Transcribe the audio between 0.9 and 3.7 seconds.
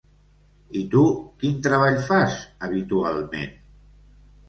tu, quin treball fas habitualment?